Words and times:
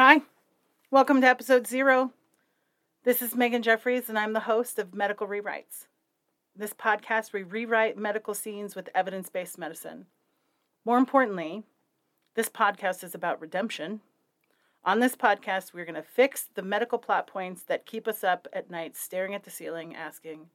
Hi, 0.00 0.20
welcome 0.92 1.20
to 1.22 1.26
episode 1.26 1.66
zero. 1.66 2.12
This 3.02 3.20
is 3.20 3.34
Meghan 3.34 3.62
Jeffres, 3.62 4.08
and 4.08 4.16
I'm 4.16 4.32
the 4.32 4.38
host 4.38 4.78
of 4.78 4.94
Medical 4.94 5.26
Rewrites. 5.26 5.88
This 6.54 6.72
podcast, 6.72 7.32
we 7.32 7.42
rewrite 7.42 7.98
medical 7.98 8.32
scenes 8.32 8.76
with 8.76 8.90
evidence 8.94 9.28
based 9.28 9.58
medicine. 9.58 10.06
More 10.84 10.98
importantly, 10.98 11.64
this 12.36 12.48
podcast 12.48 13.02
is 13.02 13.12
about 13.12 13.40
redemption. 13.40 14.00
On 14.84 15.00
this 15.00 15.16
podcast, 15.16 15.74
we're 15.74 15.84
going 15.84 15.96
to 15.96 16.02
fix 16.02 16.46
the 16.54 16.62
medical 16.62 16.98
plot 16.98 17.26
points 17.26 17.64
that 17.64 17.84
keep 17.84 18.06
us 18.06 18.22
up 18.22 18.46
at 18.52 18.70
night 18.70 18.96
staring 18.96 19.34
at 19.34 19.42
the 19.42 19.50
ceiling 19.50 19.96
asking, 19.96 20.46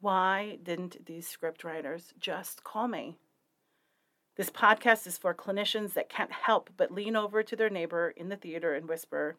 why 0.00 0.60
didn't 0.62 1.04
these 1.04 1.28
script 1.28 1.62
writers 1.62 2.14
just 2.18 2.64
call 2.64 2.88
me? 2.88 3.18
This 4.38 4.50
podcast 4.50 5.04
is 5.08 5.18
for 5.18 5.34
clinicians 5.34 5.94
that 5.94 6.08
can't 6.08 6.30
help 6.30 6.70
but 6.76 6.92
lean 6.92 7.16
over 7.16 7.42
to 7.42 7.56
their 7.56 7.68
neighbor 7.68 8.14
in 8.16 8.28
the 8.28 8.36
theater 8.36 8.72
and 8.72 8.88
whisper, 8.88 9.36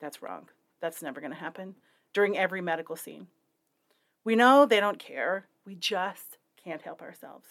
That's 0.00 0.20
wrong. 0.20 0.48
That's 0.80 1.00
never 1.00 1.20
going 1.20 1.32
to 1.32 1.38
happen 1.38 1.76
during 2.12 2.36
every 2.36 2.60
medical 2.60 2.96
scene. 2.96 3.28
We 4.24 4.34
know 4.34 4.66
they 4.66 4.80
don't 4.80 4.98
care. 4.98 5.46
We 5.64 5.76
just 5.76 6.38
can't 6.62 6.82
help 6.82 7.02
ourselves. 7.02 7.46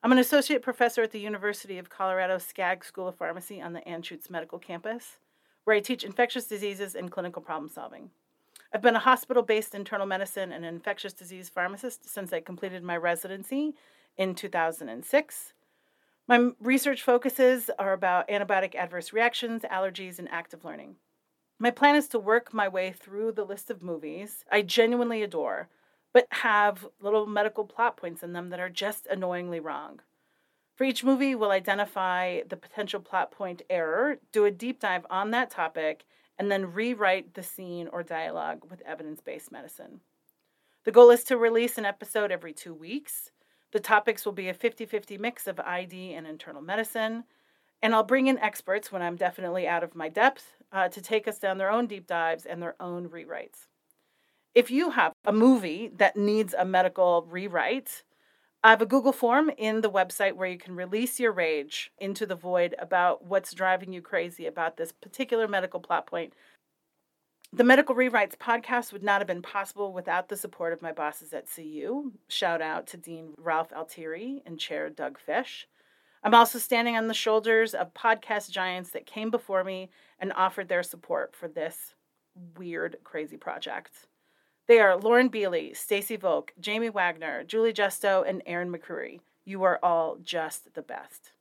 I'm 0.00 0.12
an 0.12 0.18
associate 0.18 0.62
professor 0.62 1.02
at 1.02 1.10
the 1.10 1.18
University 1.18 1.76
of 1.76 1.90
Colorado 1.90 2.38
Skaggs 2.38 2.86
School 2.86 3.08
of 3.08 3.16
Pharmacy 3.16 3.60
on 3.60 3.72
the 3.72 3.80
Anschutz 3.80 4.30
Medical 4.30 4.60
Campus, 4.60 5.18
where 5.64 5.74
I 5.74 5.80
teach 5.80 6.04
infectious 6.04 6.46
diseases 6.46 6.94
and 6.94 7.10
clinical 7.10 7.42
problem 7.42 7.68
solving. 7.68 8.10
I've 8.72 8.80
been 8.80 8.94
a 8.94 9.00
hospital 9.00 9.42
based 9.42 9.74
internal 9.74 10.06
medicine 10.06 10.52
and 10.52 10.64
infectious 10.64 11.14
disease 11.14 11.48
pharmacist 11.48 12.08
since 12.08 12.32
I 12.32 12.38
completed 12.38 12.84
my 12.84 12.96
residency 12.96 13.74
in 14.16 14.36
2006. 14.36 15.53
My 16.26 16.50
research 16.58 17.02
focuses 17.02 17.70
are 17.78 17.92
about 17.92 18.28
antibiotic 18.28 18.74
adverse 18.74 19.12
reactions, 19.12 19.62
allergies, 19.62 20.18
and 20.18 20.30
active 20.30 20.64
learning. 20.64 20.96
My 21.58 21.70
plan 21.70 21.96
is 21.96 22.08
to 22.08 22.18
work 22.18 22.54
my 22.54 22.66
way 22.66 22.92
through 22.92 23.32
the 23.32 23.44
list 23.44 23.70
of 23.70 23.82
movies 23.82 24.44
I 24.50 24.62
genuinely 24.62 25.22
adore, 25.22 25.68
but 26.14 26.26
have 26.30 26.86
little 26.98 27.26
medical 27.26 27.64
plot 27.64 27.98
points 27.98 28.22
in 28.22 28.32
them 28.32 28.48
that 28.50 28.60
are 28.60 28.70
just 28.70 29.06
annoyingly 29.06 29.60
wrong. 29.60 30.00
For 30.76 30.84
each 30.84 31.04
movie, 31.04 31.34
we'll 31.34 31.50
identify 31.50 32.40
the 32.48 32.56
potential 32.56 33.00
plot 33.00 33.30
point 33.30 33.62
error, 33.68 34.16
do 34.32 34.46
a 34.46 34.50
deep 34.50 34.80
dive 34.80 35.06
on 35.10 35.30
that 35.30 35.50
topic, 35.50 36.04
and 36.38 36.50
then 36.50 36.72
rewrite 36.72 37.34
the 37.34 37.42
scene 37.42 37.86
or 37.88 38.02
dialogue 38.02 38.62
with 38.70 38.80
evidence 38.82 39.20
based 39.20 39.52
medicine. 39.52 40.00
The 40.84 40.90
goal 40.90 41.10
is 41.10 41.22
to 41.24 41.36
release 41.36 41.78
an 41.78 41.84
episode 41.84 42.32
every 42.32 42.52
two 42.52 42.74
weeks. 42.74 43.30
The 43.74 43.80
topics 43.80 44.24
will 44.24 44.32
be 44.32 44.48
a 44.48 44.54
50 44.54 44.86
50 44.86 45.18
mix 45.18 45.48
of 45.48 45.58
ID 45.58 46.14
and 46.14 46.28
internal 46.28 46.62
medicine. 46.62 47.24
And 47.82 47.92
I'll 47.92 48.04
bring 48.04 48.28
in 48.28 48.38
experts 48.38 48.92
when 48.92 49.02
I'm 49.02 49.16
definitely 49.16 49.66
out 49.66 49.82
of 49.82 49.96
my 49.96 50.08
depth 50.08 50.52
uh, 50.72 50.88
to 50.90 51.02
take 51.02 51.26
us 51.26 51.40
down 51.40 51.58
their 51.58 51.72
own 51.72 51.88
deep 51.88 52.06
dives 52.06 52.46
and 52.46 52.62
their 52.62 52.76
own 52.78 53.08
rewrites. 53.08 53.66
If 54.54 54.70
you 54.70 54.90
have 54.90 55.12
a 55.24 55.32
movie 55.32 55.90
that 55.96 56.16
needs 56.16 56.54
a 56.56 56.64
medical 56.64 57.26
rewrite, 57.28 58.04
I 58.62 58.70
have 58.70 58.80
a 58.80 58.86
Google 58.86 59.12
form 59.12 59.50
in 59.58 59.80
the 59.80 59.90
website 59.90 60.34
where 60.34 60.48
you 60.48 60.56
can 60.56 60.76
release 60.76 61.18
your 61.18 61.32
rage 61.32 61.90
into 61.98 62.26
the 62.26 62.36
void 62.36 62.76
about 62.78 63.24
what's 63.24 63.52
driving 63.52 63.92
you 63.92 64.00
crazy 64.00 64.46
about 64.46 64.76
this 64.76 64.92
particular 64.92 65.48
medical 65.48 65.80
plot 65.80 66.06
point 66.06 66.32
the 67.56 67.62
Medical 67.62 67.94
Rewrites 67.94 68.36
podcast 68.36 68.92
would 68.92 69.04
not 69.04 69.20
have 69.20 69.28
been 69.28 69.40
possible 69.40 69.92
without 69.92 70.28
the 70.28 70.36
support 70.36 70.72
of 70.72 70.82
my 70.82 70.90
bosses 70.90 71.32
at 71.32 71.48
CU. 71.48 72.10
Shout 72.26 72.60
out 72.60 72.88
to 72.88 72.96
Dean 72.96 73.34
Ralph 73.38 73.70
Altiere 73.70 74.42
and 74.44 74.58
Chair 74.58 74.90
Doug 74.90 75.20
Fish. 75.20 75.68
I'm 76.24 76.34
also 76.34 76.58
standing 76.58 76.96
on 76.96 77.06
the 77.06 77.14
shoulders 77.14 77.72
of 77.72 77.94
podcast 77.94 78.50
giants 78.50 78.90
that 78.90 79.06
came 79.06 79.30
before 79.30 79.62
me 79.62 79.90
and 80.18 80.32
offered 80.32 80.68
their 80.68 80.82
support 80.82 81.36
for 81.36 81.46
this 81.46 81.94
weird, 82.56 82.96
crazy 83.04 83.36
project. 83.36 84.08
They 84.66 84.80
are 84.80 84.96
Lauren 84.96 85.30
Beely, 85.30 85.76
Stacy 85.76 86.16
Volk, 86.16 86.52
Jamie 86.58 86.90
Wagner, 86.90 87.44
Julie 87.44 87.72
Justo, 87.72 88.24
and 88.26 88.42
Erin 88.46 88.72
McCreary. 88.72 89.20
You 89.44 89.62
are 89.62 89.78
all 89.80 90.16
just 90.20 90.74
the 90.74 90.82
best. 90.82 91.33